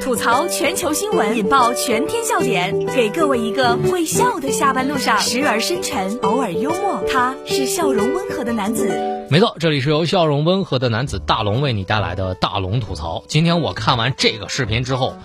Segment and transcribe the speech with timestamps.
[0.00, 7.02] 吐槽全球新闻，引爆全天笑点，给各位一个会笑的下班路上，时而深沉，偶尔幽默。
[7.12, 9.26] 他是笑容温和的男子。
[9.28, 13.24] 没错，这里是由笑容温和的男子大龙为你带来的大龙吐槽。
[13.26, 15.16] 今天我看完这个视频之后，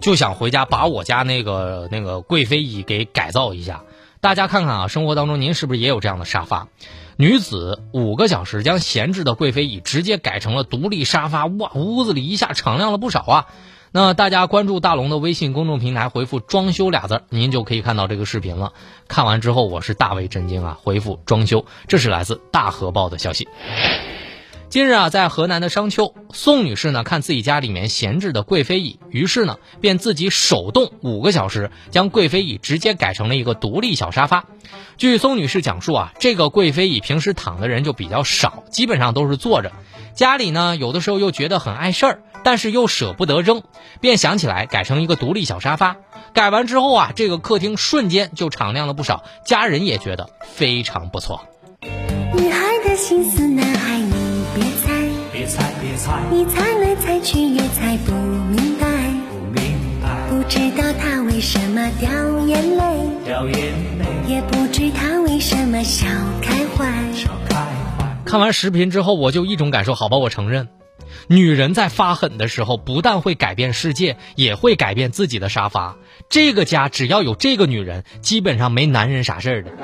[0.00, 3.82] 就想回家把我家那个那个贵妃椅给改造一下。
[4.20, 6.68] 大家看看啊，生活当中您是不是也有这样的沙发？
[7.16, 13.46] 女子五个小时将闲置的贵妃椅直接改成了独立沙发，哇，屋子里一下敞亮了不少啊！
[13.92, 18.72] 那大家关注大龙的微信公众平台，回复“装修”俩字儿，您就可以看到这个视频了。
[19.08, 20.78] 看完之后，我是大为震惊啊！
[20.82, 23.48] 回复“装修”，这是来自大河报的消息。
[24.68, 34.44] 近日啊，在河南的商丘，宋女士呢看自己家里面闲置的贵妃椅，于是呢便自己手动五个小时将贵妃椅直接改成了一个独立小沙发。
[34.98, 39.72] 据宋女士讲述啊，这个贵妃椅平时躺的人就比较少，基本上都是坐着。
[40.14, 43.64] 家里呢有的时候又觉得很碍事儿，但是又舍不得扔，
[44.00, 45.96] 便想起来改成一个独立小沙发。
[46.32, 51.44] 改完之后啊，这个客厅瞬间就敞亮了不少，家人也觉得非常不错。
[52.34, 54.12] 女孩的心思，男孩你
[54.54, 58.86] 别猜，别猜别猜，你猜来猜去也猜不明白，
[59.28, 62.08] 不明白，不知道他为什么掉
[62.46, 66.06] 眼泪，掉眼泪，也不知他为什么笑
[66.40, 66.86] 开怀。
[67.12, 68.06] 笑开怀。
[68.24, 70.68] 看完视频之后，我就一种感受，好吧，我承认，
[71.28, 75.96] 女人在发狠的时候，不但会改变世界，也会改变自己的沙发。
[76.28, 79.70] 这个家只要有这个女人，基本上没男人啥事儿的。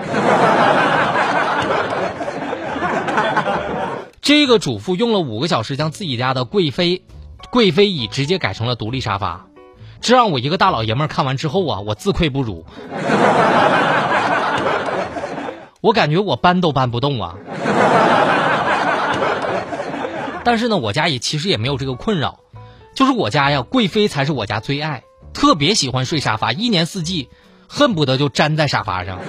[4.22, 7.02] 这个主妇用了五个小时将自己家的贵妃
[7.50, 9.46] 贵妃椅直接改成了独立沙发，
[10.00, 12.64] 这让我一个大老爷们儿看完之后啊，我自愧不如。
[15.80, 17.34] 我感觉我搬都搬不动啊。
[20.44, 22.40] 但是呢，我家也其实也没有这个困扰，
[22.94, 27.28] 就是我家呀，贵妃才是我家最爱，特别喜欢睡沙发，一年四季
[27.68, 29.18] 恨不得就粘在沙发上。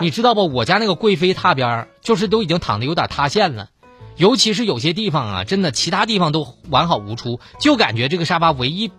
[0.00, 0.46] 你知道不？
[0.46, 3.68] 我家那个贵妃榻边儿，就是都已经躺的有点塌陷了，
[4.16, 8.92] 尤其是有些地方啊，真的其他地方都完好无出，就感觉这个沙发唯一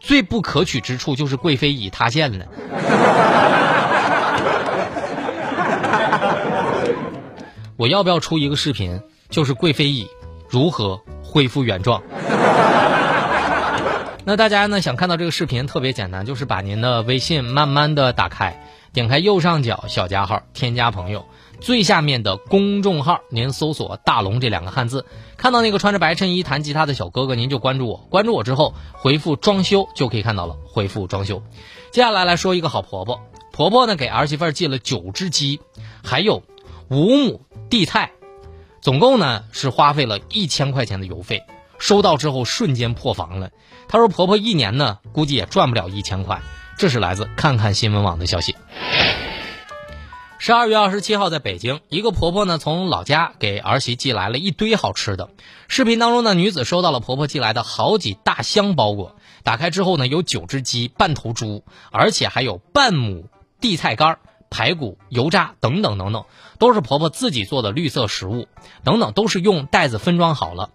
[0.00, 2.46] 最不可取之处就是贵妃椅塌陷了。
[7.78, 9.00] 我要不要出一个视频，
[9.30, 10.08] 就是贵妃椅
[10.48, 12.02] 如何恢复原状？
[14.26, 18.64] 那大家呢想看到这个视频，特别简单，就是把您的微信慢慢的打开。
[18.92, 21.24] 点开右上角小加号，添加朋友，
[21.60, 25.06] 最下面的公众号，您搜索“大龙”这两个汉字，
[25.36, 28.08] 看到那个穿着白衬衣弹吉他的小哥哥，您就关注我。
[28.10, 30.56] 关注我之后，回复“装修”就可以看到了。
[30.66, 31.44] 回复“装修”，
[31.92, 33.20] 接下来来说一个好婆婆。
[33.52, 35.60] 婆婆呢给儿媳妇寄了九只鸡，
[36.02, 36.42] 还有
[36.90, 38.12] 五亩地菜，
[38.80, 41.42] 总共呢是花费了一千块钱的邮费。
[41.78, 43.50] 收到之后瞬间破防了。
[43.88, 46.40] 她说婆婆一年呢估计也赚不了一千块。
[46.76, 48.56] 这是来自看看新闻网的消息。
[50.40, 55.30] 十二月二十七号，在北京，一个婆婆呢从老家给儿媳寄来了一堆好吃的。
[55.66, 63.28] 视频当中呢，女子收到了婆婆寄来的好几大箱包裹，打开之后呢，有九只鸡、半头猪，而且还有半亩
[63.60, 66.24] 地菜干儿、排骨、油渣等等等等，
[66.58, 68.46] 都是婆婆自己做的绿色食物，
[68.84, 70.70] 等等都是用袋子分装好了。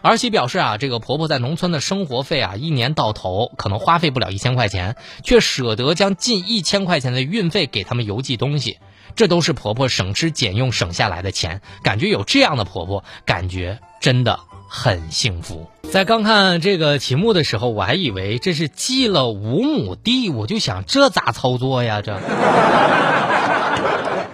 [0.00, 8.78] 儿媳表示啊，这个婆婆在农村的生活费啊，一年到头可能花费不了一千块钱，却舍得将近一千块钱的运费给他们邮寄东西，
[9.16, 11.62] 这都是婆婆省吃俭用省下来的钱。
[11.82, 14.38] 感觉有这样的婆婆，感觉真的
[14.68, 15.68] 很幸福。
[15.90, 22.02] 在刚看这个题目的时候，我还以为这是寄了五亩地，我就想这咋操作呀？
[22.02, 22.20] 这。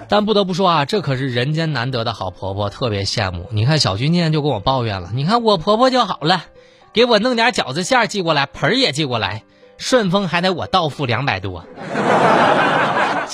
[0.07, 3.47] 但不得不说啊，这可是人间难得的好婆婆，特别羡慕。
[3.51, 6.45] 你看小军今天就跟我抱怨了，你看我婆婆就好了，
[6.93, 9.45] 给我弄点饺子馅寄过来，盆儿也寄过来，
[9.79, 11.65] 顺丰还得我到付两百多。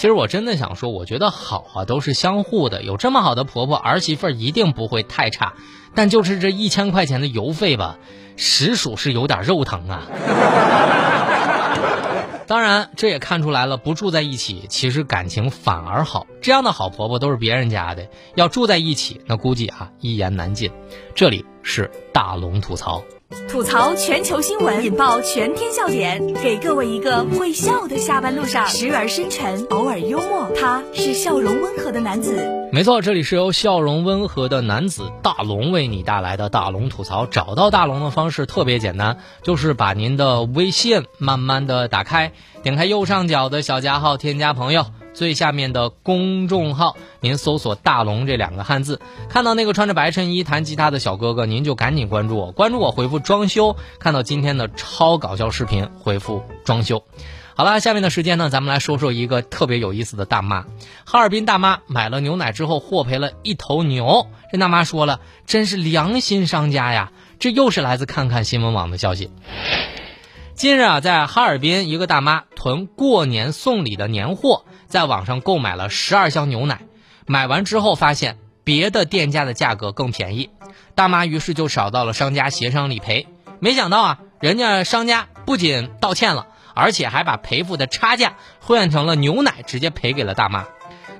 [0.00, 2.82] 其实我真的想说，我觉得好啊，都是相互的。
[2.82, 5.52] 有这么好的婆婆，儿媳妇儿一定不会太差。
[5.94, 7.98] 但就是这一千块钱的邮费吧，
[8.34, 10.06] 实属是有点肉疼啊。
[12.46, 16.26] 当然，这也看出来了，不住在一起，其实感情反而好。
[16.40, 20.72] 这样的好婆婆都是别人家的，要住在一起，那估计啊一言难尽。
[21.14, 23.02] 这里是大龙吐槽。
[23.48, 30.50] 吐槽全球新闻，引爆全天笑点，给各位一个会笑的下班路上，时而深沉，偶尔幽默。
[30.60, 32.44] 他是笑容温和的男子。
[32.72, 37.24] 没错，这里是由笑容温和的男子大龙为你带来的大龙吐槽。
[37.24, 42.32] 找到大龙的方式特别简单，就是把您的微信慢慢的打开，
[42.64, 57.04] 点开右上角的小加号，添加朋友，最下面的公众号，您搜索“大龙”这两个汉字，看到那个穿着白衬衣弹吉他的小哥哥，您就赶紧关注我，关注我回复“装修”，看到今天的超搞笑视频，回复“装修”。
[57.56, 60.64] 好了，下面的时间呢，咱们来说说一个特别有意思的大妈。
[61.04, 67.12] 哈尔滨大妈买了牛奶之后获赔了一头牛，这大妈说了，真是良心商家呀！
[67.38, 69.30] 这又是来自看看新闻网的消息。
[70.54, 76.82] 近日啊，在哈尔滨，一个大妈囤过年送礼的年货，在网上购买了十二箱牛奶。
[77.24, 80.50] 买完之后发现别的店家的价格更便宜，
[80.94, 83.26] 大妈于是就找到了商家协商理赔。
[83.60, 90.66] 没想到啊，人家商家不仅道歉了，而且还把赔付的差价换成了牛奶，直接赔给了大妈。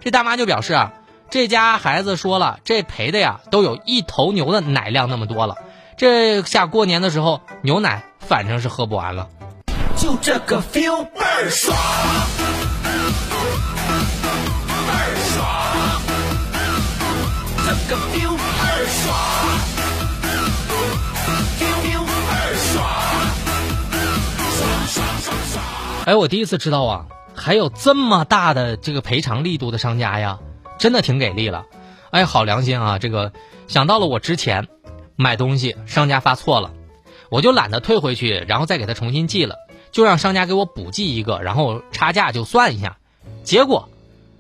[0.01, 0.93] 这大妈就表示啊，
[1.31, 5.55] 这家孩子说了，这赔的呀都有一头牛的奶量那么多了，
[5.97, 8.05] 这下过年的时候牛奶。
[8.21, 9.29] 反正是喝不完了，
[9.97, 11.77] 就这个 feel 倍儿爽，
[26.07, 30.39] 哎，我第一次知道啊，还有这么大的这个赔偿力度的商家呀，
[30.79, 31.67] 真的挺给力了。
[32.11, 33.33] 哎，好良心啊，这个
[33.69, 34.67] 想到了我之前
[35.15, 36.73] 买东西，商家发错了。
[37.29, 39.55] 我就懒得退回去，然后再给他重新寄了，
[39.93, 42.97] 就让商家给我补寄一个，然后差价就算一下。
[43.45, 43.89] 结果，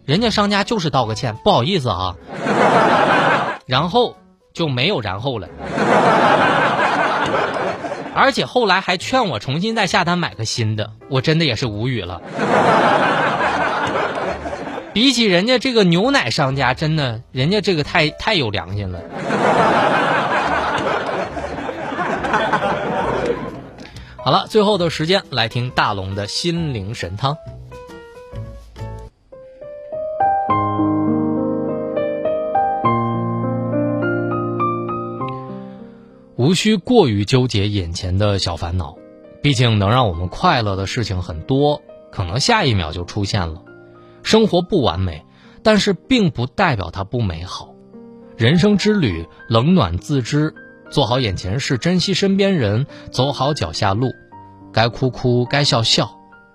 [0.05, 2.17] 人家商家就是道个歉，不好意思啊，
[3.67, 4.17] 然后
[4.53, 5.49] 就没有然后了。
[8.15, 12.21] 而且后来还劝我重新再下单买个新的，我真的也是无语了。
[14.93, 19.01] 比起人家这个牛奶商家，真的，人家这个太太有良心了。
[24.17, 27.37] 好了，最后的时间来听大龙的心灵神汤。
[36.41, 38.97] 无需过于纠结眼前的小烦恼，
[39.43, 43.63] 毕竟能让我们快乐的事情很多，可能下一秒就出现了。
[44.23, 45.27] 生活不完美，
[45.63, 47.75] 但是并不代表它不美好。
[48.39, 50.55] 人生之旅，冷暖自知。
[50.91, 54.11] 做好眼前事，珍惜身边人，走好脚下路，
[54.73, 56.11] 该哭哭，该笑笑，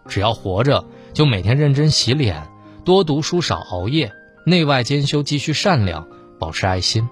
[0.08, 0.84] 只要活着，
[1.14, 2.48] 就每天认真洗脸，
[2.84, 4.12] 多读书，少熬夜，
[4.48, 6.08] 内外兼修，继续善良，
[6.40, 7.08] 保持爱心。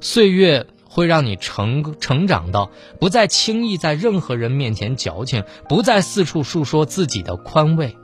[0.00, 7.96] 岁月会让你成成长到不再轻易在任何人面前矫情，不再四处诉说自己的宽慰，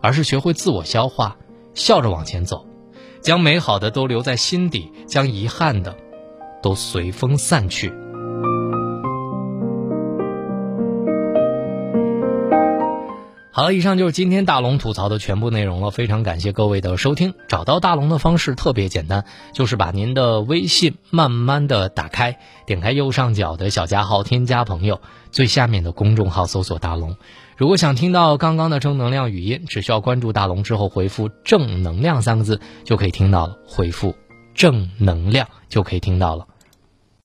[0.00, 1.36] 而是学会自我消化，
[1.74, 2.64] 笑着往前走，
[3.20, 5.94] 将美好的都留在心底，将遗憾的。
[6.62, 7.90] 都随风散去。
[13.60, 15.90] 好了，以上就是今天大龙吐槽的全部内容了。
[15.90, 17.34] 非常感谢各位的收听。
[17.46, 27.18] 找到大龙的方式特别简单，就是把您的微信慢慢的打开，点开右上角的小加号，添加朋友，最下面的公众号搜索大龙。
[27.58, 33.58] 如果想听到刚刚的正能量语音，只需要关注大龙之后回复“正能量”三个字就可以听到了。
[33.66, 34.16] 回复
[34.56, 36.46] “正能量”就可以听到了。